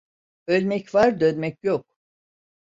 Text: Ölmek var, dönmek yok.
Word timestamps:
Ölmek 0.47 0.95
var, 0.95 1.19
dönmek 1.19 1.63
yok. 1.63 1.97